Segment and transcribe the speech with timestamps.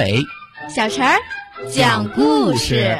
[0.00, 0.24] 阿伟，
[0.74, 1.18] 小陈儿
[1.70, 2.98] 讲故事。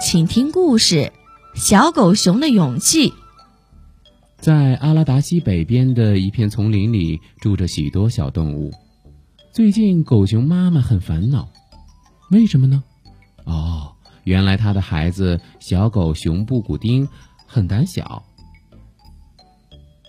[0.00, 0.94] 请听故事
[1.54, 3.10] 《小狗熊的勇气》。
[4.38, 8.70] 在阿拉达西北边的一片丛林里，住着许多小动物。
[9.50, 11.48] 最近，狗熊妈妈很烦恼，
[12.30, 12.84] 为什么呢？
[13.44, 13.92] 哦，
[14.24, 17.08] 原来它的孩子小狗熊布谷丁
[17.46, 18.22] 很胆小。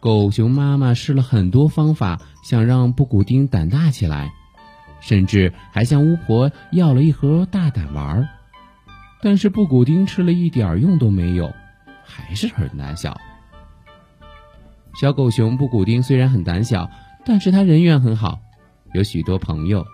[0.00, 4.30] 狗熊妈妈试了很多方法，想让布谷丁胆大起来，
[5.00, 8.28] 甚至还向巫婆要了一盒大胆丸。
[9.22, 11.52] 但是布谷丁吃了一点用都没有，
[12.04, 13.18] 还是很胆小。
[15.00, 16.90] 小狗熊布谷丁虽然很胆小，
[17.24, 18.40] 但是他人缘很好，
[18.94, 19.86] 有许多朋友，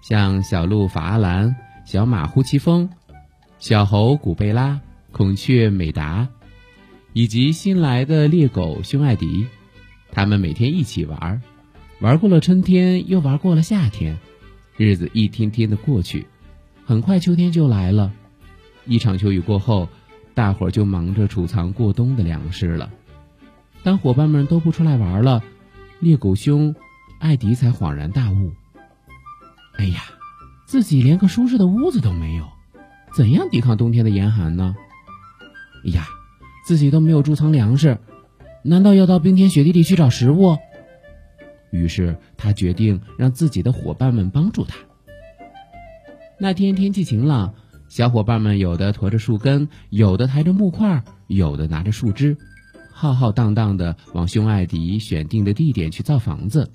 [0.00, 2.88] 像小鹿法阿兰、小马呼奇风、
[3.58, 6.28] 小猴古贝拉、孔雀美达，
[7.12, 9.44] 以及新来的猎狗匈艾迪。
[10.12, 11.42] 他们每天一起玩，
[11.98, 14.16] 玩过了春天，又玩过了夏天，
[14.76, 16.28] 日子一天天的过去，
[16.84, 18.12] 很快秋天就来了。
[18.86, 19.88] 一场秋雨过后，
[20.32, 22.88] 大伙儿就忙着储藏过冬的粮食了。
[23.84, 25.44] 当伙伴们都不出来玩了，
[26.00, 26.74] 猎狗兄
[27.20, 28.50] 艾迪才恍然大悟
[29.76, 30.00] ：“哎呀，
[30.66, 32.48] 自己连个舒适的屋子都没有，
[33.14, 34.74] 怎样抵抗冬天的严寒呢？
[35.84, 36.06] 哎呀，
[36.66, 37.98] 自己都没有贮藏粮食，
[38.64, 40.56] 难道要到冰天雪地里去找食物？”
[41.70, 44.76] 于是他决定让自己的伙伴们帮助他。
[46.40, 47.54] 那天天气晴朗。
[47.86, 52.36] 小伙伴们有的驮着树根，有的抬着木块，有的拿着树枝，
[52.96, 56.70] 浩浩荡荡的往匈艾迪选定的地点去造房子。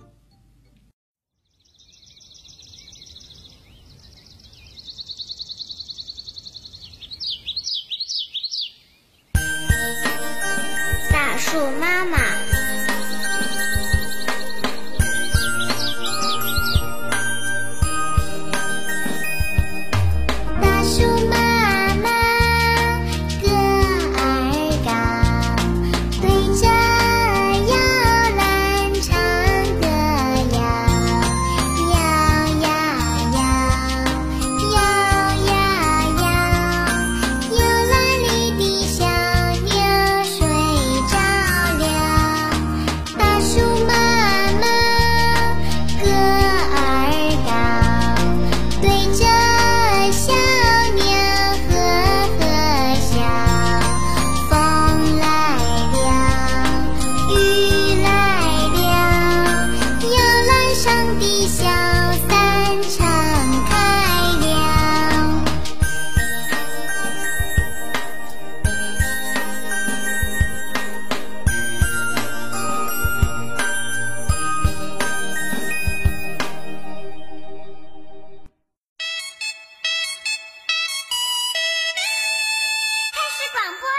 [83.60, 83.99] 散播。